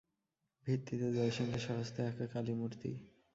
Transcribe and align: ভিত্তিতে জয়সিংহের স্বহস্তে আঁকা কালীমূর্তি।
ভিত্তিতে 0.67 1.07
জয়সিংহের 1.13 1.59
স্বহস্তে 1.59 1.99
আঁকা 2.07 2.25
কালীমূর্তি। 2.27 2.91